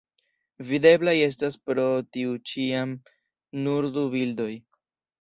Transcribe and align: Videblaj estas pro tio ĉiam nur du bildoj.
Videblaj 0.71 1.13
estas 1.25 1.59
pro 1.69 1.85
tio 2.17 2.35
ĉiam 2.55 2.99
nur 3.63 3.93
du 3.99 4.11
bildoj. 4.19 4.53